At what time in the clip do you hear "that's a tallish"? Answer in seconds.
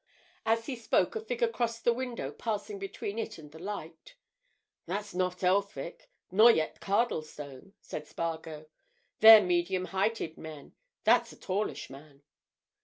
11.03-11.91